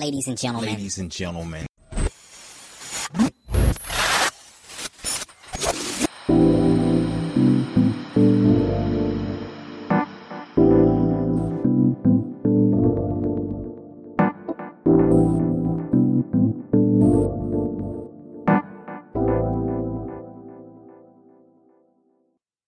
[0.00, 0.70] Ladies and gentlemen.
[0.70, 1.66] Ladies and gentlemen.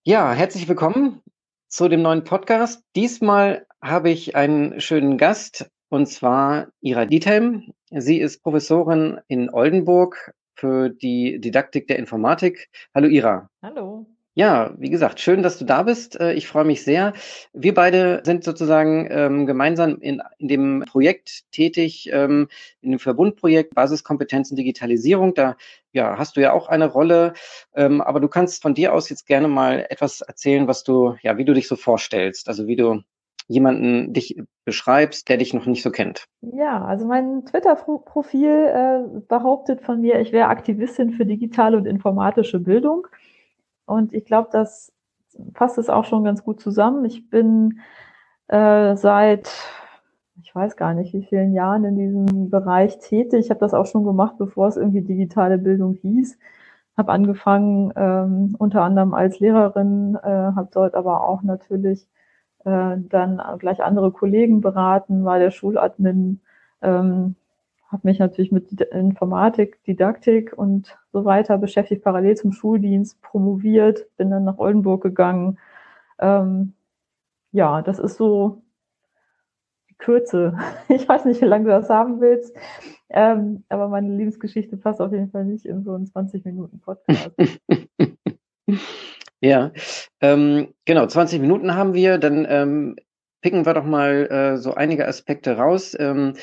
[0.05, 1.23] Ja, herzlich willkommen
[1.69, 2.83] zu dem neuen Podcast.
[2.95, 7.73] Diesmal habe ich einen schönen Gast und zwar Ira Diethelm.
[7.91, 12.69] Sie ist Professorin in Oldenburg für die Didaktik der Informatik.
[12.93, 13.49] Hallo Ira.
[13.63, 14.05] Hallo.
[14.35, 16.19] Ja, wie gesagt, schön, dass du da bist.
[16.19, 17.13] Äh, ich freue mich sehr.
[17.53, 22.49] Wir beide sind sozusagen ähm, gemeinsam in, in dem Projekt tätig, ähm,
[22.81, 25.35] in dem Verbundprojekt Basiskompetenzen Digitalisierung.
[25.35, 25.57] Da
[25.93, 27.35] ja, hast du ja auch eine Rolle,
[27.77, 31.39] ähm, aber du kannst von dir aus jetzt gerne mal etwas erzählen, was du, ja,
[31.39, 33.05] wie du dich so vorstellst, also wie du
[33.47, 36.27] jemanden dich beschreibst, der dich noch nicht so kennt.
[36.41, 42.61] Ja, also mein Twitter-Profil äh, behauptet von mir, ich wäre Aktivistin für digitale und informatische
[42.61, 43.07] Bildung.
[43.87, 44.93] Und ich glaube, das
[45.55, 47.05] fasst es auch schon ganz gut zusammen.
[47.05, 47.81] Ich bin
[48.49, 49.51] äh, seit,
[50.43, 53.41] ich weiß gar nicht, wie vielen Jahren in diesem Bereich tätig.
[53.41, 56.39] Ich habe das auch schon gemacht, bevor es irgendwie digitale Bildung hieß.
[56.97, 62.07] Habe angefangen ähm, unter anderem als Lehrerin, äh, habe dort aber auch natürlich
[62.65, 66.41] äh, dann gleich andere Kollegen beraten, war der Schuladmin,
[66.83, 67.37] ähm,
[67.89, 74.31] habe mich natürlich mit Informatik, Didaktik und so weiter beschäftigt, parallel zum Schuldienst, promoviert, bin
[74.31, 75.59] dann nach Oldenburg gegangen.
[76.19, 76.75] Ähm,
[77.53, 78.63] ja, das ist so
[79.91, 80.59] die Kürze.
[80.89, 82.57] Ich weiß nicht, wie lange du das haben willst,
[83.11, 87.31] ähm, aber meine Lebensgeschichte passt auf jeden Fall nicht in so einen 20 Minuten Podcast.
[89.45, 89.73] ja,
[90.23, 92.97] ähm, genau, 20 Minuten haben wir, dann ähm,
[93.43, 95.95] picken wir doch mal äh, so einige Aspekte raus.
[95.99, 96.37] Ähm,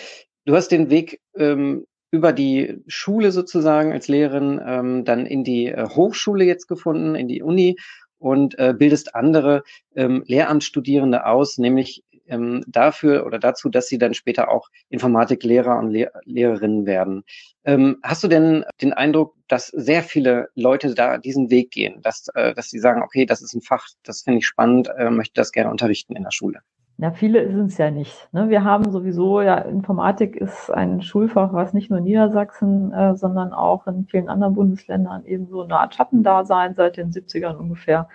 [0.45, 5.67] du hast den Weg ähm, über die Schule sozusagen als Lehrerin ähm, dann in die
[5.67, 7.75] äh, Hochschule jetzt gefunden, in die Uni
[8.19, 9.64] und äh, bildest andere
[9.95, 15.92] ähm, Lehramtsstudierende aus, nämlich ähm, dafür oder dazu, dass sie dann später auch Informatiklehrer und
[15.92, 17.23] Lehr Lehrerinnen werden.
[17.64, 22.27] Ähm, hast du denn den Eindruck, dass sehr viele Leute da diesen Weg gehen, dass,
[22.33, 25.33] äh, dass sie sagen, okay, das ist ein Fach, das finde ich spannend, äh, möchte
[25.36, 26.61] das gerne unterrichten in der Schule?
[26.97, 28.30] Ja, viele sind es ja nicht.
[28.31, 28.49] Ne?
[28.49, 33.53] Wir haben sowieso, ja, Informatik ist ein Schulfach, was nicht nur in Niedersachsen, äh, sondern
[33.53, 38.08] auch in vielen anderen Bundesländern eben so eine Art Schattendasein seit den 70ern ungefähr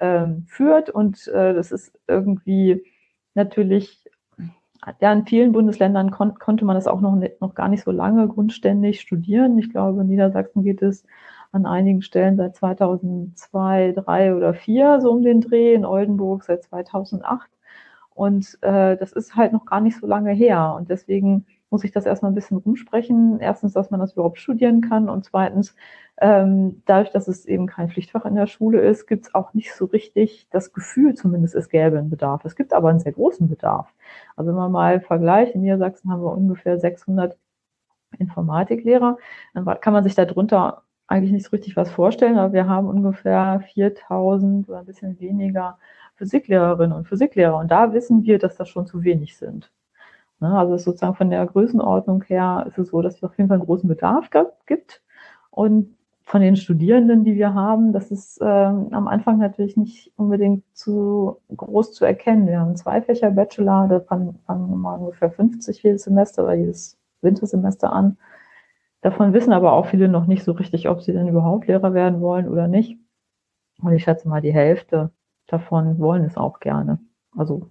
[0.00, 0.88] ähm, führt.
[0.88, 2.84] Und äh, das ist irgendwie
[3.34, 4.04] natürlich,
[5.00, 8.28] ja, in vielen Bundesländern kon konnte man das auch noch, noch gar nicht so lange
[8.28, 9.58] grundständig studieren.
[9.58, 11.04] Ich glaube, in Niedersachsen geht es
[11.52, 16.62] an einigen Stellen seit 2002, 3 oder 4 so um den Dreh, in Oldenburg seit
[16.64, 17.50] 2008.
[18.14, 20.74] Und äh, das ist halt noch gar nicht so lange her.
[20.76, 23.38] Und deswegen muss ich das erstmal ein bisschen rumsprechen.
[23.40, 25.08] Erstens, dass man das überhaupt studieren kann.
[25.08, 25.74] Und zweitens,
[26.20, 29.72] ähm, dadurch, dass es eben kein Pflichtfach in der Schule ist, gibt es auch nicht
[29.74, 32.44] so richtig das Gefühl, zumindest es gäbe einen Bedarf.
[32.44, 33.92] Es gibt aber einen sehr großen Bedarf.
[34.36, 37.36] Also wenn man mal vergleicht, in Niedersachsen haben wir ungefähr 600
[38.18, 39.18] Informatiklehrer,
[39.54, 43.60] dann kann man sich darunter eigentlich nicht so richtig was vorstellen, aber wir haben ungefähr
[43.72, 45.78] 4000 oder ein bisschen weniger
[46.16, 47.56] Physiklehrerinnen und Physiklehrer.
[47.58, 49.70] Und da wissen wir, dass das schon zu wenig sind.
[50.40, 53.58] Ne, also sozusagen von der Größenordnung her ist es so, dass es auf jeden Fall
[53.58, 54.30] einen großen Bedarf
[54.66, 55.02] gibt.
[55.50, 55.97] Und
[56.28, 61.40] von den Studierenden, die wir haben, das ist ähm, am Anfang natürlich nicht unbedingt zu
[61.56, 62.46] groß zu erkennen.
[62.46, 66.98] Wir haben zwei Fächer Bachelor, da fangen, fangen mal ungefähr 50 jedes Semester oder jedes
[67.22, 68.18] Wintersemester an.
[69.00, 72.20] Davon wissen aber auch viele noch nicht so richtig, ob sie denn überhaupt Lehrer werden
[72.20, 72.98] wollen oder nicht.
[73.80, 75.10] Und ich schätze mal, die Hälfte
[75.46, 76.98] davon wollen es auch gerne.
[77.38, 77.70] Also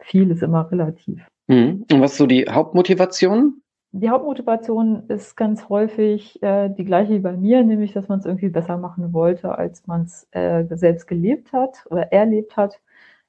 [0.00, 1.24] viel ist immer relativ.
[1.46, 1.86] Mhm.
[1.92, 3.62] Und was ist so die Hauptmotivation?
[3.94, 8.24] Die Hauptmotivation ist ganz häufig äh, die gleiche wie bei mir, nämlich dass man es
[8.24, 12.80] irgendwie besser machen wollte, als man es äh, selbst gelebt hat oder erlebt hat.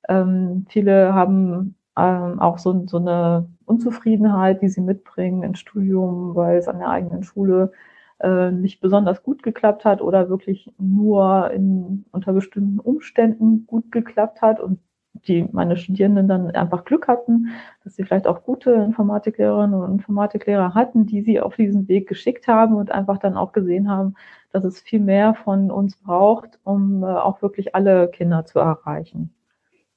[0.09, 6.57] Ähm, viele haben ähm, auch so, so eine Unzufriedenheit, die sie mitbringen ins Studium, weil
[6.57, 7.73] es an der eigenen Schule
[8.21, 14.41] äh, nicht besonders gut geklappt hat oder wirklich nur in, unter bestimmten Umständen gut geklappt
[14.41, 14.79] hat und
[15.27, 17.49] die meine Studierenden dann einfach Glück hatten,
[17.83, 22.47] dass sie vielleicht auch gute Informatiklehrerinnen und Informatiklehrer hatten, die sie auf diesen Weg geschickt
[22.47, 24.15] haben und einfach dann auch gesehen haben,
[24.51, 29.33] dass es viel mehr von uns braucht, um äh, auch wirklich alle Kinder zu erreichen.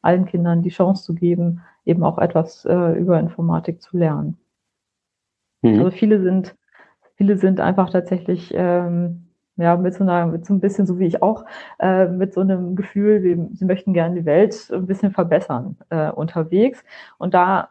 [0.02, 4.38] Allen Kindern die Chance zu geben, eben auch etwas äh, über Informatik zu lernen.
[5.62, 5.78] Mhm.
[5.78, 6.56] Also viele sind
[7.16, 9.25] Viele sind einfach tatsächlich ähm,
[9.56, 11.44] ja, mit so einer, mit so ein bisschen so wie ich auch,
[11.78, 16.10] äh, mit so einem Gefühl, wie, sie möchten gerne die Welt ein bisschen verbessern äh,
[16.10, 16.84] unterwegs.
[17.18, 17.70] Und da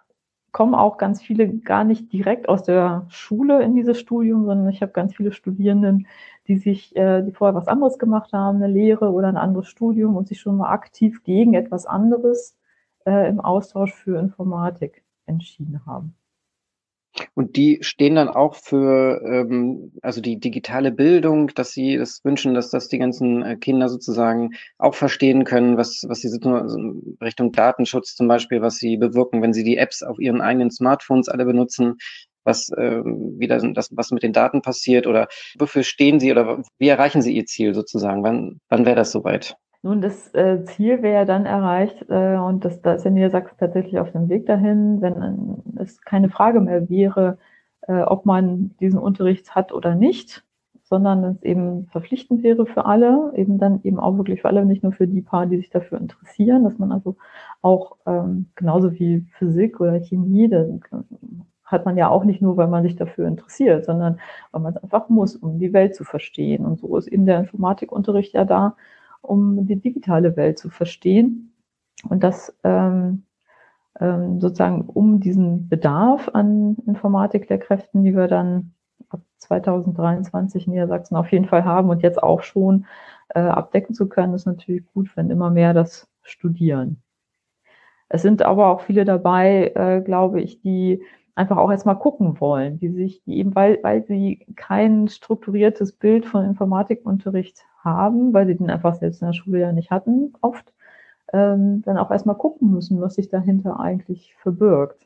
[0.51, 4.81] kommen auch ganz viele gar nicht direkt aus der Schule in dieses Studium, sondern ich
[4.81, 6.07] habe ganz viele Studierenden,
[6.47, 10.15] die sich, äh, die vorher was anderes gemacht haben, eine Lehre oder ein anderes Studium
[10.15, 12.57] und sich schon mal aktiv gegen etwas anderes
[13.05, 16.15] äh, im Austausch für Informatik entschieden haben.
[17.33, 22.53] Und die stehen dann auch für ähm, also die digitale Bildung, dass sie das wünschen,
[22.53, 26.77] dass das die ganzen äh, Kinder sozusagen auch verstehen können, was, was sie also
[27.21, 31.29] Richtung Datenschutz zum Beispiel, was sie bewirken, wenn sie die Apps auf ihren eigenen Smartphones
[31.29, 31.97] alle benutzen,
[32.43, 35.27] was ähm, wieder das, was mit den Daten passiert oder
[35.57, 38.23] wofür stehen sie oder wie erreichen sie ihr Ziel sozusagen?
[38.23, 39.55] Wann, wann wäre das soweit?
[39.85, 43.99] Nun, das äh, Ziel wäre dann erreicht, äh, und das, da ist ja Niedersachsen tatsächlich
[43.99, 47.37] auf dem Weg dahin, wenn äh, es keine Frage mehr wäre,
[47.81, 50.43] äh, ob man diesen Unterricht hat oder nicht,
[50.81, 54.81] sondern es eben verpflichtend wäre für alle, eben dann eben auch wirklich für alle, nicht
[54.81, 57.15] nur für die paar, die sich dafür interessieren, dass man also
[57.61, 60.65] auch ähm, genauso wie Physik oder Chemie, da
[61.63, 64.19] hat man ja auch nicht nur, weil man sich dafür interessiert, sondern
[64.51, 66.65] weil man es einfach muss, um die Welt zu verstehen.
[66.65, 68.75] Und so ist eben der Informatikunterricht ja da,
[69.29, 71.53] um die digitale Welt zu verstehen.
[72.09, 73.23] Und das ähm,
[73.99, 78.73] ähm, sozusagen um diesen Bedarf an Informatiklehrkräften, die wir dann
[79.09, 82.85] ab 2023 in Niedersachsen auf jeden Fall haben und jetzt auch schon
[83.29, 87.01] äh, abdecken zu können, ist natürlich gut, wenn immer mehr das studieren.
[88.09, 91.01] Es sind aber auch viele dabei, äh, glaube ich, die
[91.35, 96.25] einfach auch erstmal gucken wollen, die sich, die eben, weil, weil sie kein strukturiertes Bild
[96.25, 100.73] von Informatikunterricht haben, weil sie den einfach selbst in der Schule ja nicht hatten, oft,
[101.33, 105.05] ähm, dann auch erstmal gucken müssen, was sich dahinter eigentlich verbirgt.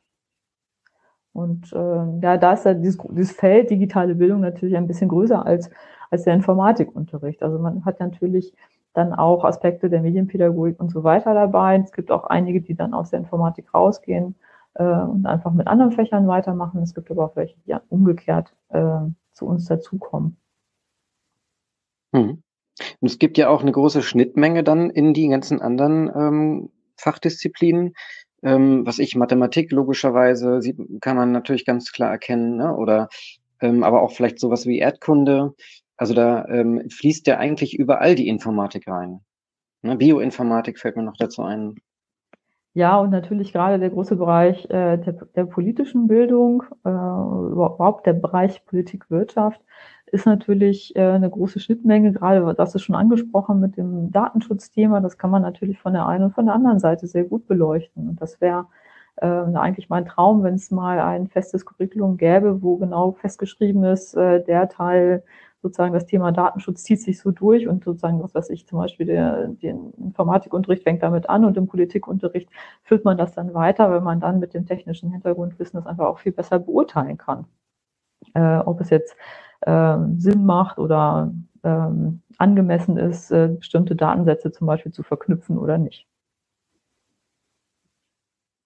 [1.34, 5.46] Und äh, ja, da ist ja dieses, dieses Feld digitale Bildung natürlich ein bisschen größer
[5.46, 5.70] als,
[6.12, 7.42] als der Informatikunterricht.
[7.42, 8.54] Also man hat natürlich
[8.94, 11.78] dann auch Aspekte der Medienpädagogik und so weiter dabei.
[11.78, 14.36] Es gibt auch einige, die dann aus der Informatik rausgehen
[14.76, 16.82] äh, und einfach mit anderen Fächern weitermachen.
[16.82, 19.00] Es gibt aber auch welche, die umgekehrt äh,
[19.34, 20.38] zu uns dazukommen.
[22.14, 22.44] Hm.
[23.00, 27.94] Und es gibt ja auch eine große Schnittmenge dann in die ganzen anderen ähm, Fachdisziplinen.
[28.42, 32.74] Ähm, was ich, Mathematik logischerweise, sieht, kann man natürlich ganz klar erkennen, ne?
[32.74, 33.10] oder
[33.60, 35.54] ähm, aber auch vielleicht sowas wie Erdkunde.
[35.98, 39.20] Also da ähm, fließt ja eigentlich überall die Informatik rein.
[39.82, 39.98] Ne?
[39.98, 41.76] Bioinformatik fällt mir noch dazu ein.
[42.74, 48.14] Ja, und natürlich gerade der große Bereich äh, der, der politischen Bildung, äh, überhaupt der
[48.14, 49.60] Bereich Politik, Wirtschaft,
[50.12, 55.18] ist natürlich äh, eine große Schnittmenge, gerade das ist schon angesprochen mit dem Datenschutzthema, das
[55.18, 58.10] kann man natürlich von der einen und von der anderen Seite sehr gut beleuchten.
[58.10, 58.68] Und das wäre
[59.18, 64.16] äh, eigentlich mein Traum, wenn es mal ein festes Curriculum gäbe, wo genau festgeschrieben ist,
[64.16, 65.24] äh, der Teil
[65.62, 69.06] sozusagen das Thema Datenschutz zieht sich so durch und sozusagen, was weiß ich, zum Beispiel
[69.06, 72.50] der, den Informatikunterricht fängt damit an und im Politikunterricht
[72.84, 76.20] führt man das dann weiter, weil man dann mit dem technischen Hintergrundwissen das einfach auch
[76.20, 77.46] viel besser beurteilen kann.
[78.34, 79.16] Äh, ob es jetzt
[79.66, 81.34] ähm, Sinn macht oder
[81.64, 86.08] ähm, angemessen ist, äh, bestimmte Datensätze zum Beispiel zu verknüpfen oder nicht.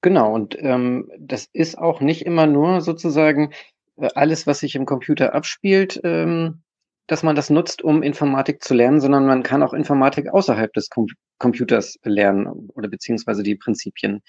[0.01, 3.51] Genau, und ähm, das ist auch nicht immer nur sozusagen
[3.96, 6.62] äh, alles, was sich im Computer abspielt, ähm,
[7.08, 10.90] dass man das nutzt, um Informatik zu lernen, sondern man kann auch Informatik außerhalb des
[10.90, 11.08] Com
[11.40, 14.22] Computers lernen oder beziehungsweise die Prinzipien.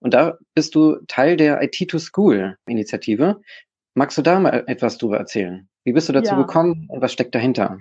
[0.00, 3.40] Und da bist du Teil der IT2School-Initiative.
[3.94, 5.68] Magst du da mal etwas drüber erzählen?
[5.84, 6.40] Wie bist du dazu ja.
[6.40, 7.76] gekommen und was steckt dahinter?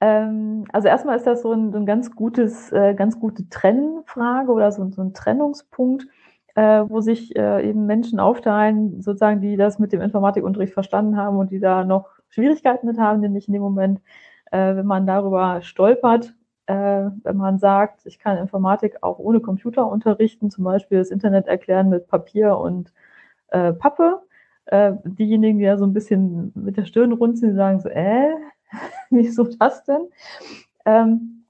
[0.00, 4.50] Ähm, also erstmal ist das so ein, so ein ganz gutes, äh, ganz gute Trennfrage
[4.50, 6.06] oder so, so ein Trennungspunkt,
[6.54, 11.36] äh, wo sich äh, eben Menschen aufteilen, sozusagen, die das mit dem Informatikunterricht verstanden haben
[11.36, 14.00] und die da noch Schwierigkeiten mit haben, nämlich in dem Moment,
[14.50, 16.34] äh, wenn man darüber stolpert,
[16.66, 21.46] äh, wenn man sagt, ich kann Informatik auch ohne Computer unterrichten, zum Beispiel das Internet
[21.46, 22.92] erklären mit Papier und
[23.48, 24.22] äh, Pappe,
[24.66, 28.34] äh, diejenigen, die ja so ein bisschen mit der Stirn runzeln, sagen so, äh,
[29.10, 30.08] wieso das denn?
[30.84, 31.44] Ähm,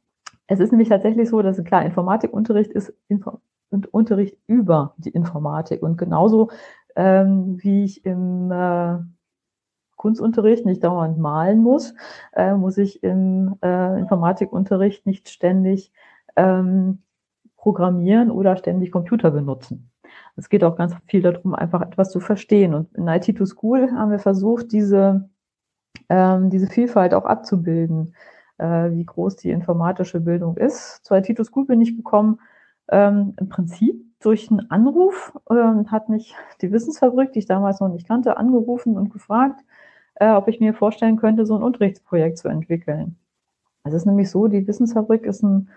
[0.46, 5.82] es ist nämlich tatsächlich so, dass klar, Informatikunterricht ist Info und Unterricht über die Informatik.
[5.82, 6.50] Und genauso
[6.96, 8.98] ähm, wie ich im äh,
[10.00, 11.94] Kunstunterricht nicht dauernd malen muss,
[12.32, 15.92] äh, muss ich im äh, Informatikunterricht nicht ständig
[16.36, 17.02] ähm,
[17.58, 19.90] programmieren oder ständig Computer benutzen.
[20.36, 22.72] Es geht auch ganz viel darum, einfach etwas zu verstehen.
[22.72, 25.28] Und in IT to School haben wir versucht, diese,
[26.08, 28.14] ähm, diese Vielfalt auch abzubilden,
[28.56, 31.04] äh, wie groß die informatische Bildung ist.
[31.04, 32.40] Zu IT to School bin ich gekommen,
[32.90, 37.90] ähm, im Prinzip durch einen Anruf, äh, hat mich die Wissensfabrik, die ich damals noch
[37.90, 39.60] nicht kannte, angerufen und gefragt,
[40.20, 43.16] äh, ob ich mir vorstellen könnte, so ein Unterrichtsprojekt zu entwickeln.
[43.84, 45.70] Es ist nämlich so, die Wissensfabrik ist ein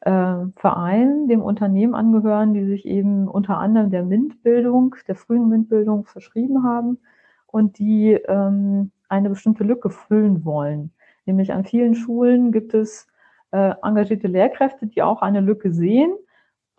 [0.00, 6.04] äh, Verein, dem Unternehmen angehören, die sich eben unter anderem der MINT-Bildung, der frühen MINT-Bildung
[6.04, 6.98] verschrieben haben
[7.46, 10.92] und die ähm, eine bestimmte Lücke füllen wollen.
[11.24, 13.06] Nämlich an vielen Schulen gibt es
[13.52, 16.12] äh, engagierte Lehrkräfte, die auch eine Lücke sehen,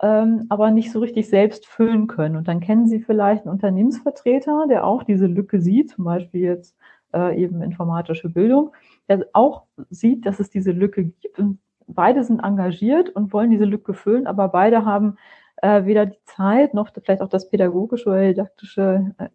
[0.02, 2.36] ähm, aber nicht so richtig selbst füllen können.
[2.36, 6.76] Und dann kennen Sie vielleicht einen Unternehmensvertreter, der auch diese Lücke sieht, zum Beispiel jetzt
[7.16, 8.72] äh, eben informatische Bildung,
[9.08, 11.58] der auch sieht, dass es diese Lücke gibt und
[11.88, 15.16] beide sind engagiert und wollen diese Lücke füllen, aber beide haben
[15.62, 19.28] äh, weder die Zeit noch vielleicht auch das pädagogische oder didaktische äh,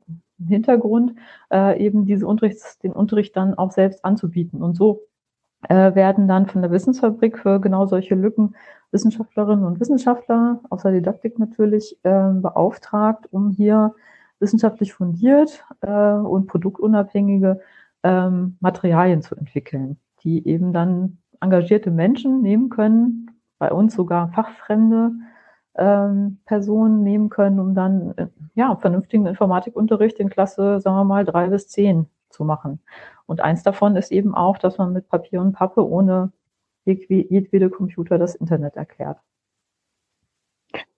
[0.47, 1.15] Hintergrund,
[1.51, 4.61] äh, eben diese Unterrichts, den Unterricht dann auch selbst anzubieten.
[4.61, 5.01] Und so
[5.69, 8.55] äh, werden dann von der Wissensfabrik für genau solche Lücken
[8.91, 13.95] Wissenschaftlerinnen und Wissenschaftler, außer Didaktik natürlich, äh, beauftragt, um hier
[14.41, 17.61] wissenschaftlich fundiert äh, und produktunabhängige
[18.03, 25.11] ähm, Materialien zu entwickeln, die eben dann engagierte Menschen nehmen können, bei uns sogar fachfremde
[25.75, 31.25] ähm, Personen nehmen können, um dann äh, ja vernünftigen Informatikunterricht in Klasse, sagen wir mal,
[31.25, 32.79] drei bis zehn zu machen.
[33.25, 36.31] Und eins davon ist eben auch, dass man mit Papier und Pappe ohne
[36.85, 39.19] jedwede Computer das Internet erklärt.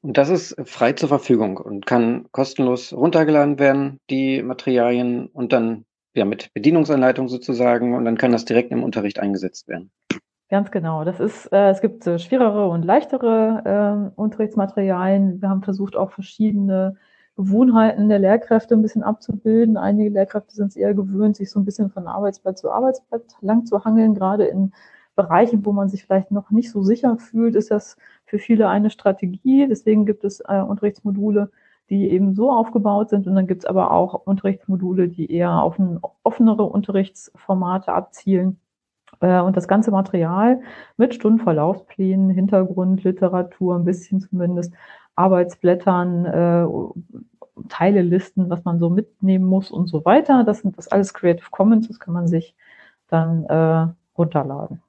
[0.03, 5.86] Und das ist frei zur Verfügung und kann kostenlos runtergeladen werden, die Materialien und dann
[6.13, 9.91] ja mit Bedienungsanleitung sozusagen und dann kann das direkt im Unterricht eingesetzt werden.
[10.50, 11.05] Ganz genau.
[11.05, 15.41] Das ist, äh, es gibt äh, schwerere und leichtere äh, Unterrichtsmaterialien.
[15.41, 16.98] Wir haben versucht, auch verschiedene
[17.38, 19.77] Gewohnheiten der Lehrkräfte ein bisschen abzubilden.
[19.77, 23.65] Einige Lehrkräfte sind es eher gewöhnt, sich so ein bisschen von Arbeitsblatt zu Arbeitsblatt lang
[23.65, 24.15] zu hangeln.
[24.15, 24.74] Gerade in
[25.15, 27.98] Bereichen, wo man sich vielleicht noch nicht so sicher fühlt, ist das
[28.33, 29.67] für viele eine Strategie.
[29.67, 31.51] Deswegen gibt es äh, Unterrichtsmodule,
[31.91, 33.27] die eben so aufgebaut sind.
[33.27, 38.59] Und dann gibt es aber auch Unterrichtsmodule, die eher auf ein offenere Unterrichtsformate abzielen
[39.19, 40.61] äh, und das ganze Material
[40.97, 44.73] mit Stundenverlaufsplänen, Hintergrund, Literatur, ein bisschen zumindest,
[45.15, 46.65] Arbeitsblättern, äh,
[47.69, 50.43] Teilelisten, was man so mitnehmen muss und so weiter.
[50.43, 52.55] Das sind das alles Creative Commons, das kann man sich
[53.09, 53.87] dann äh,
[54.17, 54.81] runterladen.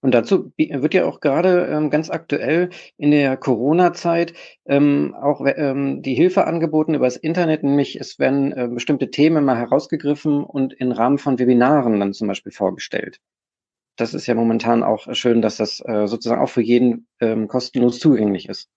[0.00, 4.32] Und dazu wird ja auch gerade ähm, ganz aktuell in der Corona-Zeit
[4.66, 9.44] ähm, auch ähm, die Hilfe angeboten über das Internet, nämlich es werden äh, bestimmte Themen
[9.44, 13.20] mal herausgegriffen und in Rahmen von Webinaren dann zum Beispiel vorgestellt
[13.98, 17.98] das ist ja momentan auch schön, dass das äh, sozusagen auch für jeden ähm, kostenlos
[17.98, 18.70] zugänglich ist.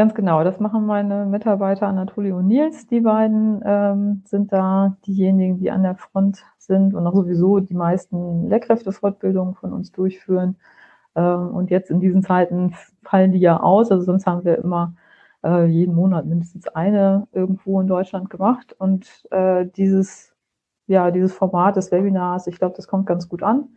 [0.00, 2.86] Ganz genau, das machen meine Mitarbeiter Anatoly und Nils.
[2.86, 7.74] Die beiden ähm, sind da diejenigen, die an der Front sind und auch sowieso die
[7.74, 10.56] meisten Lehrkräftefortbildungen von uns durchführen.
[11.14, 13.92] Ähm, und jetzt in diesen Zeiten fallen die ja aus.
[13.92, 14.94] Also sonst haben wir immer
[15.44, 18.74] äh, jeden Monat mindestens eine irgendwo in Deutschland gemacht.
[18.78, 20.34] Und äh, dieses,
[20.86, 23.68] ja, dieses Format des Webinars, ich glaube, das kommt ganz gut an.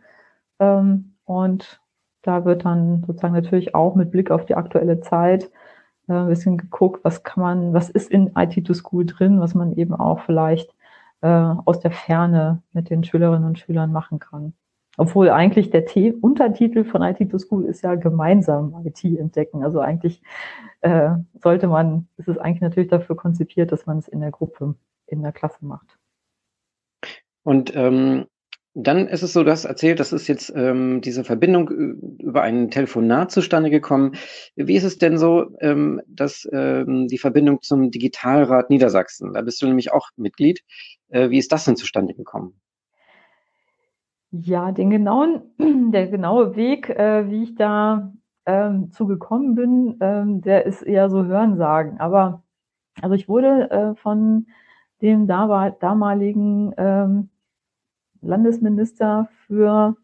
[0.58, 1.82] Ähm, und
[2.22, 5.50] da wird dann sozusagen natürlich auch mit Blick auf die aktuelle Zeit
[6.08, 9.54] äh, ein bisschen geguckt, was kann man, was ist in IT to School drin, was
[9.54, 10.74] man eben auch vielleicht
[11.22, 14.54] äh, aus der Ferne mit den Schülerinnen und Schülern machen kann.
[14.96, 19.64] Obwohl eigentlich der T Untertitel von IT to School ist ja gemeinsam IT entdecken.
[19.64, 20.22] Also eigentlich
[20.82, 24.76] äh, sollte man, ist es eigentlich natürlich dafür konzipiert, dass man es in der Gruppe,
[25.06, 25.98] in der Klasse macht.
[27.42, 28.26] Und ähm,
[28.74, 31.68] dann ist es so, du hast erzählt, das ist jetzt ähm, diese Verbindung
[32.18, 34.16] über ein Telefonat zustande gekommen.
[34.56, 39.62] Wie ist es denn so, ähm, dass ähm, die Verbindung zum Digitalrat Niedersachsen, da bist
[39.62, 40.62] du nämlich auch Mitglied,
[41.08, 42.60] äh, wie ist das denn zustande gekommen?
[44.32, 45.42] Ja, den genauen,
[45.92, 48.12] der genaue Weg, äh, wie ich da
[48.44, 52.00] ähm, zugekommen bin, ähm, der ist eher so Hörensagen.
[52.00, 52.42] Aber
[53.00, 54.46] also ich wurde äh, von
[55.00, 57.30] dem damaligen ähm,
[58.24, 59.96] Landesminister für,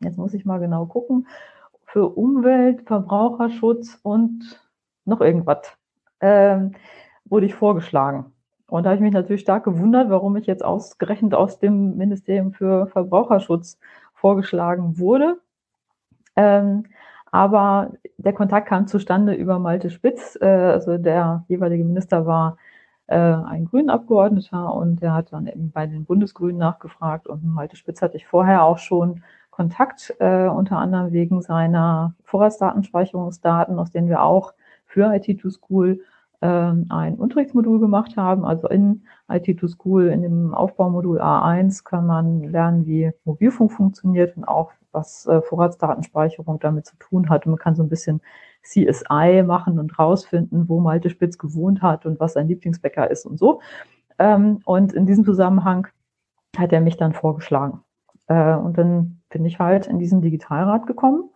[0.00, 1.26] jetzt muss ich mal genau gucken,
[1.84, 4.60] für Umwelt, Verbraucherschutz und
[5.04, 5.76] noch irgendwas
[6.20, 6.72] ähm,
[7.24, 8.32] wurde ich vorgeschlagen.
[8.68, 12.52] Und da habe ich mich natürlich stark gewundert, warum ich jetzt ausgerechnet aus dem Ministerium
[12.52, 13.78] für Verbraucherschutz
[14.14, 15.38] vorgeschlagen wurde.
[16.34, 16.84] Ähm,
[17.30, 22.56] aber der Kontakt kam zustande über Malte Spitz, äh, also der jeweilige Minister war
[23.06, 28.02] äh, ein Grünen-Abgeordneter und der hat dann eben bei den Bundesgrünen nachgefragt und Malte Spitz
[28.02, 34.22] hatte ich vorher auch schon Kontakt, äh, unter anderem wegen seiner Vorratsdatenspeicherungsdaten, aus denen wir
[34.22, 34.52] auch
[34.84, 36.00] für IT2School
[36.40, 38.44] äh, ein Unterrichtsmodul gemacht haben.
[38.44, 44.72] Also in IT2School, in dem Aufbaumodul A1 kann man lernen, wie Mobilfunk funktioniert und auch
[44.96, 47.46] was äh, Vorratsdatenspeicherung damit zu tun hat.
[47.46, 48.20] Und man kann so ein bisschen
[48.62, 53.38] CSI machen und rausfinden, wo Malte Spitz gewohnt hat und was sein Lieblingsbäcker ist und
[53.38, 53.60] so.
[54.18, 55.86] Ähm, und in diesem Zusammenhang
[56.56, 57.82] hat er mich dann vorgeschlagen.
[58.26, 61.30] Äh, und dann bin ich halt in diesen Digitalrat gekommen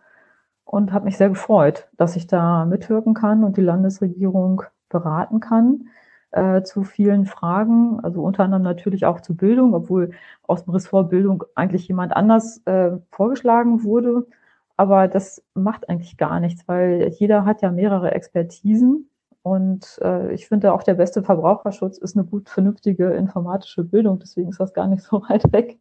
[0.65, 5.85] und habe mich sehr gefreut, dass ich da mitwirken kann und die Landesregierung beraten kann
[6.31, 10.11] äh, zu vielen Fragen, also unter anderem natürlich auch zu Bildung, obwohl
[10.47, 14.27] aus dem Ressort Bildung eigentlich jemand anders äh, vorgeschlagen wurde.
[14.77, 19.09] Aber das macht eigentlich gar nichts, weil jeder hat ja mehrere Expertisen.
[19.43, 24.19] Und äh, ich finde auch der beste Verbraucherschutz ist eine gut vernünftige informatische Bildung.
[24.19, 25.79] Deswegen ist das gar nicht so weit weg.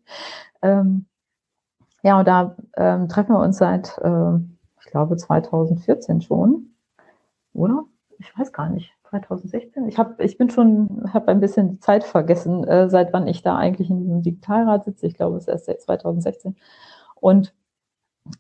[0.63, 1.07] Ähm,
[2.03, 4.37] ja, und da ähm, treffen wir uns seit, äh,
[4.81, 6.71] ich glaube, 2014 schon,
[7.53, 7.85] oder?
[8.19, 8.93] Ich weiß gar nicht.
[9.11, 9.89] 2016.
[9.89, 13.43] Ich habe, ich bin schon, habe ein bisschen die Zeit vergessen, äh, seit wann ich
[13.43, 15.07] da eigentlich in diesem Digitalrat sitze.
[15.07, 16.57] Ich glaube, es ist erst seit 2016
[17.17, 17.53] und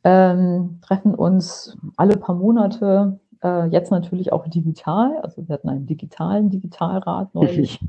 [0.04, 3.18] ähm, treffen uns alle paar Monate.
[3.42, 5.18] Äh, jetzt natürlich auch digital.
[5.22, 7.80] Also wir hatten einen digitalen Digitalrat neulich,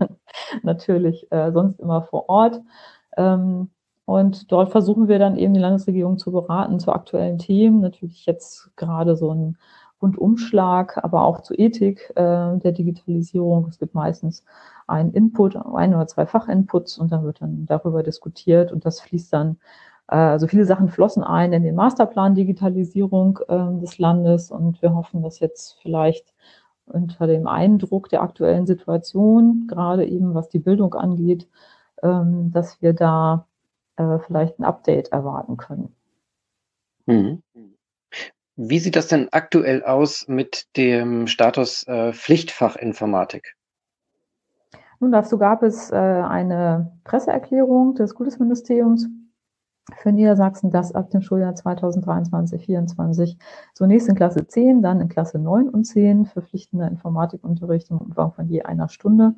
[0.64, 2.62] natürlich äh, sonst immer vor Ort.
[3.18, 3.70] Ähm,
[4.06, 7.80] und dort versuchen wir dann eben die Landesregierung zu beraten zu aktuellen Themen.
[7.80, 9.58] Natürlich jetzt gerade so ein
[10.02, 13.68] Rundumschlag, aber auch zur Ethik äh, der Digitalisierung.
[13.68, 14.44] Es gibt meistens
[14.88, 19.32] einen Input, ein oder zwei Fachinputs und dann wird dann darüber diskutiert und das fließt
[19.34, 19.58] dann,
[20.08, 24.94] äh, also viele Sachen flossen ein in den Masterplan Digitalisierung äh, des Landes und wir
[24.94, 26.34] hoffen, dass jetzt vielleicht
[26.86, 31.48] unter dem Eindruck der aktuellen Situation, gerade eben was die Bildung angeht,
[32.04, 33.46] ähm, dass wir da
[33.96, 35.96] äh, vielleicht ein Update erwarten können.
[37.06, 37.42] Mhm.
[38.56, 43.56] Wie sieht das denn aktuell aus mit dem Status äh, Pflichtfach Informatik?
[45.00, 49.08] Nun, dazu gab es äh, eine Presseerklärung des Kultusministeriums
[49.98, 53.38] für Niedersachsen, dass ab dem Schuljahr 2023-2024
[53.74, 58.48] zunächst in Klasse 10, dann in Klasse 9 und 10 verpflichtender Informatikunterricht im Umfang von
[58.48, 59.36] je einer Stunde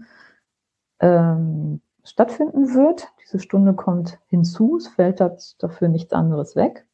[1.00, 3.08] ähm, stattfinden wird.
[3.24, 6.86] Diese Stunde kommt hinzu, es fällt dafür nichts anderes weg.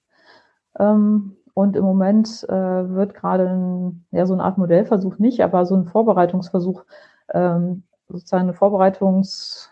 [0.78, 5.76] Ähm, und im Moment äh, wird gerade ja, so eine Art Modellversuch nicht, aber so
[5.76, 6.86] ein Vorbereitungsversuch,
[7.34, 9.70] ähm, sozusagen ein Vorbereitungsprojekt,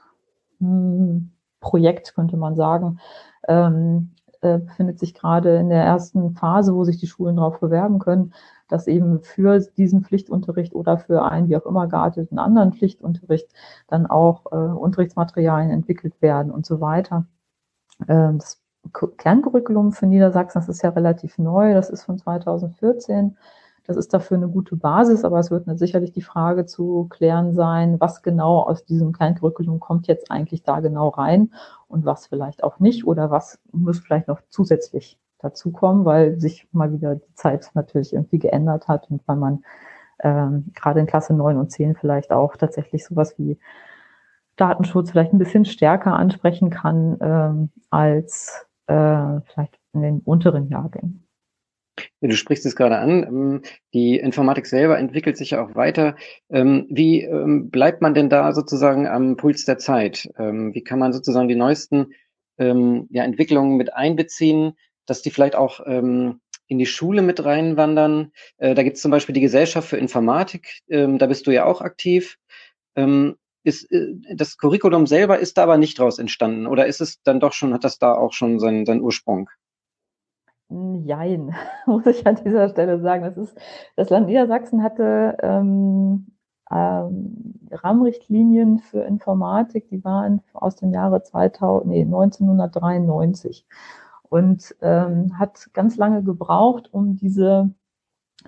[0.59, 2.99] hm, könnte man sagen,
[3.47, 7.99] ähm, äh, befindet sich gerade in der ersten Phase, wo sich die Schulen darauf bewerben
[7.99, 8.33] können,
[8.67, 13.47] dass eben für diesen Pflichtunterricht oder für einen wie auch immer gearteten anderen Pflichtunterricht
[13.87, 17.25] dann auch äh, Unterrichtsmaterialien entwickelt werden und so weiter.
[18.09, 23.37] Ähm, das Kerncurriculum für Niedersachsen, das ist ja relativ neu, das ist von 2014.
[23.87, 28.01] Das ist dafür eine gute Basis, aber es wird sicherlich die Frage zu klären sein,
[28.01, 31.53] was genau aus diesem Kerncurriculum kommt jetzt eigentlich da genau rein
[31.87, 36.91] und was vielleicht auch nicht oder was muss vielleicht noch zusätzlich dazukommen, weil sich mal
[36.91, 39.63] wieder die Zeit natürlich irgendwie geändert hat und weil man
[40.19, 43.57] ähm, gerade in Klasse 9 und 10 vielleicht auch tatsächlich sowas wie
[44.57, 51.27] Datenschutz vielleicht ein bisschen stärker ansprechen kann ähm, als äh, vielleicht in den unteren Jahrgängen.
[52.21, 53.23] Du sprichst es gerade an.
[53.23, 53.61] Ähm,
[53.93, 56.15] die Informatik selber entwickelt sich ja auch weiter.
[56.49, 60.29] Ähm, wie ähm, bleibt man denn da sozusagen am Puls der Zeit?
[60.37, 62.13] Wie kann man sozusagen die neuesten
[62.59, 64.73] Entwicklungen mit einbeziehen,
[65.05, 68.31] dass die vielleicht auch in die Schule mit reinwandern?
[68.57, 70.79] Äh, da gibt es zum Beispiel die Gesellschaft für Informatik.
[70.87, 72.39] Da bist du ja auch aktiv
[73.67, 77.39] ist äh, das Curriculum selber ist da aber nicht draus entstanden oder ist es dann
[77.39, 79.49] doch schon, hat das da auch schon seinen, seinen Ursprung?
[80.69, 81.53] Jein,
[81.85, 83.23] muss ich an dieser Stelle sagen.
[83.23, 83.57] Das ist,
[83.95, 86.27] das Land Niedersachsen hatte ähm,
[86.71, 93.65] ähm, Rahmenrichtlinien für Informatik, die waren aus dem Jahre 2000, nee, 1993
[94.23, 97.69] und ähm, hat ganz lange gebraucht, um diese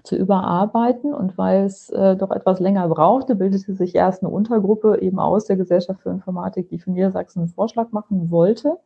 [0.04, 1.14] zu überarbeiten.
[1.14, 5.46] Und weil es äh, doch etwas länger brauchte, bildete sich erst eine Untergruppe eben aus
[5.46, 8.78] der Gesellschaft für Informatik, die für Niedersachsen einen Vorschlag machen wollte.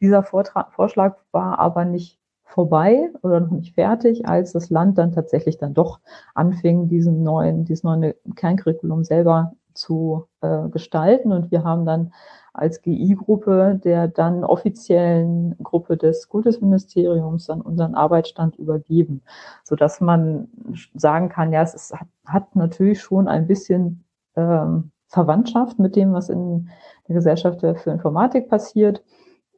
[0.00, 5.12] Dieser Vortrag, Vorschlag war aber nicht vorbei oder noch nicht fertig, als das Land dann
[5.12, 6.00] tatsächlich dann doch
[6.34, 11.32] anfing, diesen neuen, dieses neue Kerncurriculum selber zu äh, gestalten.
[11.32, 12.12] Und wir haben dann
[12.58, 19.22] als GI-Gruppe der dann offiziellen Gruppe des Kultusministeriums dann unseren Arbeitsstand übergeben,
[19.64, 20.48] so dass man
[20.94, 24.04] sagen kann, ja, es ist, hat, hat natürlich schon ein bisschen
[24.36, 26.68] ähm, Verwandtschaft mit dem, was in
[27.06, 29.02] der Gesellschaft für Informatik passiert.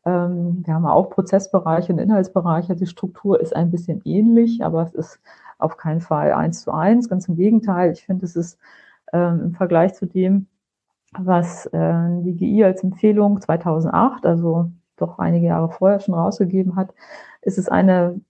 [0.05, 2.77] Ähm, wir haben auch Prozessbereiche und Inhaltsbereiche.
[2.77, 5.21] Die Struktur ist ein bisschen ähnlich, aber es ist
[5.59, 7.09] auf keinen Fall eins zu eins.
[7.09, 7.93] Ganz im Gegenteil.
[7.93, 8.59] Ich finde, es ist
[9.13, 10.47] ähm, im Vergleich zu dem,
[11.12, 16.94] was äh, die GI als Empfehlung 2008, also doch einige Jahre vorher schon rausgegeben hat,
[17.42, 18.20] ist es eine,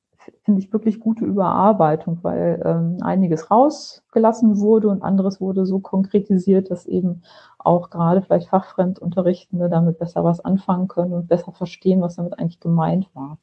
[0.45, 6.71] finde ich, wirklich gute Überarbeitung, weil ähm, einiges rausgelassen wurde und anderes wurde so konkretisiert,
[6.71, 7.23] dass eben
[7.59, 12.61] auch gerade vielleicht Fachfremdunterrichtende damit besser was anfangen können und besser verstehen, was damit eigentlich
[12.61, 13.39] gemeint war.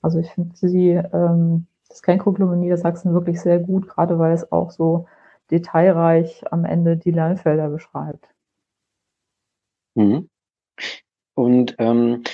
[0.00, 4.52] Also ich finde sie ähm, das Kerncurriculum in Niedersachsen wirklich sehr gut, gerade weil es
[4.52, 5.06] auch so
[5.50, 8.28] detailreich am Ende die Lernfelder beschreibt.
[9.98, 10.28] Mhm.
[11.34, 12.24] Und ähm,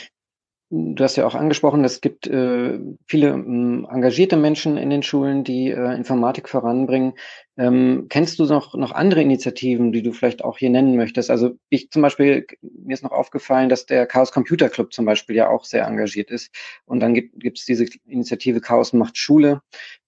[0.70, 5.44] Du hast ja auch angesprochen, es gibt äh, viele ähm, engagierte Menschen in den Schulen,
[5.44, 7.12] die äh, Informatik voranbringen.
[7.57, 11.31] Ähm, kennst du noch, noch andere Initiativen, die du vielleicht auch hier nennen möchtest?
[11.31, 15.37] Also ich zum Beispiel, mir ist noch aufgefallen, dass der Chaos Computer Club zum Beispiel
[15.37, 16.53] ja auch sehr engagiert ist.
[16.87, 19.61] Und dann gibt es diese Initiative Chaos macht Schule.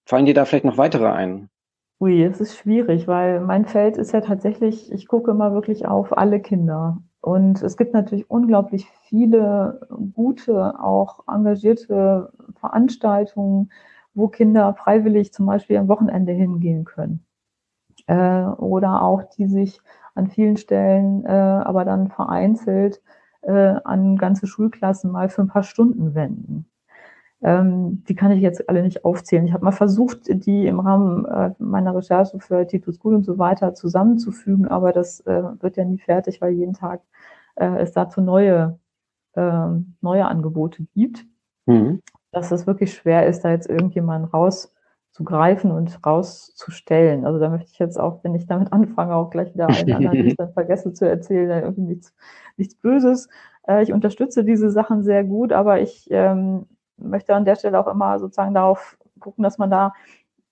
[0.05, 1.49] Fallen dir da vielleicht noch weitere ein?
[2.01, 6.17] Ui, es ist schwierig, weil mein Feld ist ja tatsächlich, ich gucke immer wirklich auf
[6.17, 7.01] alle Kinder.
[7.27, 9.85] Und es gibt natürlich unglaublich viele
[10.15, 13.69] gute, auch engagierte Veranstaltungen,
[14.13, 17.25] wo Kinder freiwillig zum Beispiel am Wochenende hingehen können.
[18.05, 19.81] Äh, oder auch die sich
[20.15, 23.01] an vielen Stellen, äh, aber dann vereinzelt
[23.41, 26.69] äh, an ganze Schulklassen mal für ein paar Stunden wenden.
[27.43, 29.45] Ähm, die kann ich jetzt alle nicht aufzählen.
[29.45, 33.37] Ich habe mal versucht, die im Rahmen äh, meiner Recherche für Titus School und so
[33.37, 37.01] weiter zusammenzufügen, aber das äh, wird ja nie fertig, weil jeden Tag
[37.55, 38.79] äh, es dazu neue,
[39.35, 41.25] ähm, neue Angebote gibt.
[41.67, 42.01] Mhm.
[42.31, 47.25] Dass es wirklich schwer ist, da jetzt irgendjemanden rauszugreifen und rauszustellen.
[47.25, 50.23] Also da möchte ich jetzt auch, wenn ich damit anfange, auch gleich wieder einen anderen,
[50.23, 52.15] die ich dann vergesse zu erzählen, dann irgendwie nichts,
[52.57, 53.29] nichts Böses.
[53.67, 56.65] Äh, ich unterstütze diese Sachen sehr gut, aber ich ähm,
[56.97, 59.93] möchte an der Stelle auch immer sozusagen darauf gucken, dass man da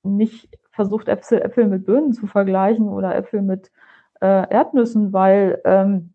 [0.03, 3.71] nicht versucht, Äpfel, Äpfel mit Birnen zu vergleichen oder Äpfel mit
[4.21, 6.13] äh, Erdnüssen, weil ähm,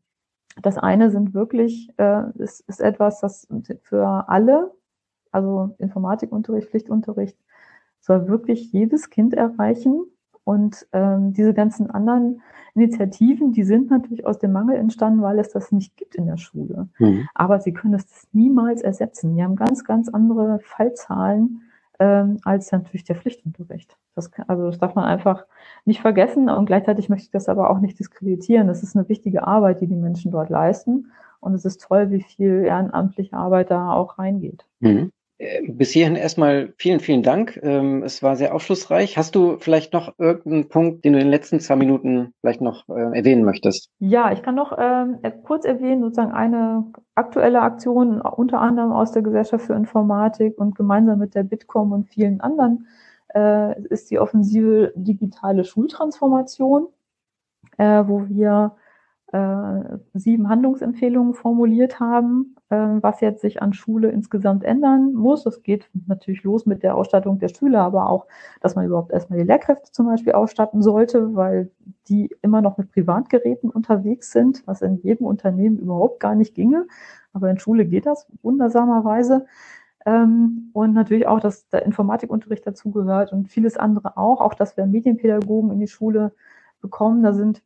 [0.63, 3.49] das eine sind wirklich, äh, ist, ist etwas, das
[3.83, 4.73] für alle,
[5.31, 7.39] also Informatikunterricht, Pflichtunterricht,
[8.01, 10.05] soll wirklich jedes Kind erreichen.
[10.45, 12.43] Und ähm, diese ganzen anderen
[12.75, 16.39] Initiativen, die sind natürlich aus dem Mangel entstanden, weil es das nicht gibt in der
[16.39, 16.89] Schule.
[16.99, 17.29] Mhm.
[17.35, 19.35] Aber sie können es niemals ersetzen.
[19.35, 21.63] Die haben ganz, ganz andere Fallzahlen
[21.99, 23.97] ähm, als natürlich der Pflichtunterricht.
[24.15, 25.45] Das kann, also das darf man einfach
[25.85, 28.67] nicht vergessen und gleichzeitig möchte ich das aber auch nicht diskreditieren.
[28.67, 32.23] Das ist eine wichtige Arbeit, die die Menschen dort leisten und es ist toll, wie
[32.23, 34.65] viel ehrenamtliche Arbeit da auch reingeht.
[34.81, 35.13] Mhm.
[35.41, 37.59] Äh, bis hierhin erstmal vielen, vielen Dank.
[37.63, 39.17] Ähm, es war sehr aufschlussreich.
[39.17, 42.87] Hast du vielleicht noch irgendeinen Punkt, den du in den letzten zwei Minuten vielleicht noch
[42.91, 43.89] äh, erwähnen möchtest?
[44.01, 49.23] Ja, ich kann noch ähm, kurz erwähnen, sozusagen eine aktuelle Aktion, unter anderem aus der
[49.23, 52.87] Gesellschaft für Informatik und gemeinsam mit der Bitkom und vielen anderen,
[53.35, 56.89] äh, ist die offensive digitale Schultransformation,
[57.79, 58.73] wo wir
[60.13, 65.43] sieben Handlungsempfehlungen formuliert haben, was jetzt sich an Schule insgesamt ändern muss.
[65.43, 68.27] Das geht natürlich los mit der Ausstattung der Schüler, aber auch,
[68.61, 71.71] dass man überhaupt erstmal die Lehrkräfte zum Beispiel ausstatten sollte, weil
[72.09, 76.87] die immer noch mit Privatgeräten unterwegs sind, was in jedem Unternehmen überhaupt gar nicht ginge.
[77.33, 79.47] Aber in Schule geht das wundersamerweise.
[80.07, 84.41] Ähm, und natürlich auch, dass der Informatikunterricht dazugehört und vieles andere auch.
[84.41, 86.33] Auch, dass wir Medienpädagogen in die Schule
[86.81, 87.23] bekommen.
[87.23, 87.63] Da sind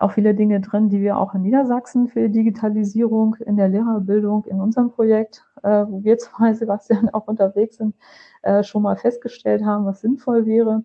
[0.00, 4.60] auch viele Dinge drin, die wir auch in Niedersachsen für Digitalisierung in der Lehrerbildung in
[4.60, 7.94] unserem Projekt, äh, wo wir zwei, Sebastian, auch unterwegs sind,
[8.42, 10.84] äh, schon mal festgestellt haben, was sinnvoll wäre.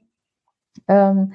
[0.88, 1.34] Ähm,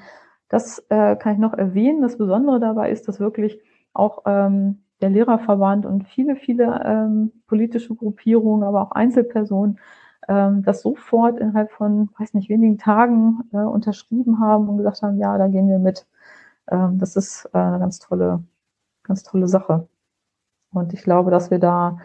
[0.49, 2.01] das äh, kann ich noch erwähnen.
[2.01, 3.59] Das Besondere dabei ist, dass wirklich
[3.93, 9.79] auch ähm, der Lehrerverband und viele, viele ähm, politische Gruppierungen, aber auch Einzelpersonen
[10.27, 15.17] ähm, das sofort innerhalb von, weiß nicht, wenigen Tagen äh, unterschrieben haben und gesagt haben,
[15.17, 16.05] ja, da gehen wir mit.
[16.69, 18.43] Ähm, das ist äh, eine ganz tolle,
[19.03, 19.87] ganz tolle Sache.
[20.71, 21.99] Und ich glaube, dass wir da,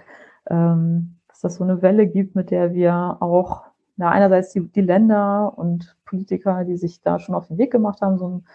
[0.48, 3.64] ähm, dass das so eine Welle gibt, mit der wir auch,
[3.96, 8.00] na, einerseits die, die Länder und Politiker, die sich da schon auf den Weg gemacht
[8.00, 8.46] haben, so ein,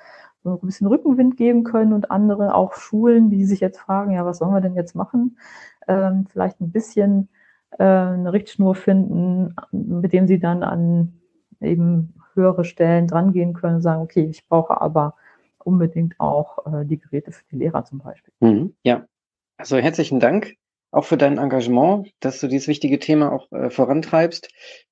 [0.44, 4.26] so ein bisschen Rückenwind geben können und andere auch Schulen, die sich jetzt fragen, ja,
[4.26, 5.38] was sollen wir denn jetzt machen?
[5.88, 7.30] Ähm, vielleicht ein bisschen
[7.72, 11.14] äh, eine Richtschnur finden, mit dem sie dann an
[11.62, 15.16] eben höhere Stellen drangehen können und sagen, okay, ich brauche aber
[15.66, 18.34] unbedingt auch äh, die Geräte für die Lehrer zum Beispiel.
[18.40, 19.06] Mhm, ja,
[19.58, 20.56] also herzlichen Dank
[20.96, 24.48] auch für dein Engagement, dass du dieses wichtige Thema auch äh, vorantreibst.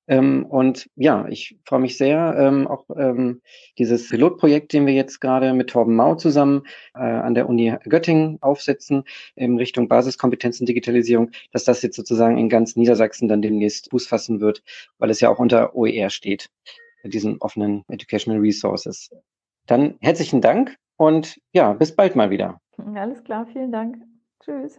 [0.06, 3.40] Ähm, und ja, ich freue mich sehr, ähm, auch ähm,
[3.78, 8.36] dieses Pilotprojekt, den wir jetzt gerade mit Torben Mau zusammen äh, an der Uni Göttingen
[8.42, 14.06] aufsetzen, in Richtung Basiskompetenzen Digitalisierung, dass das jetzt sozusagen in ganz Niedersachsen dann demnächst Fuß
[14.06, 14.62] fassen wird,
[14.98, 16.50] weil es ja auch unter OER steht,
[17.02, 19.10] diesen offenen Educational Resources.
[19.66, 22.60] Dann herzlichen Dank und ja, bis bald mal wieder.
[22.94, 23.96] Alles klar, vielen Dank.
[24.40, 24.78] Tschüss.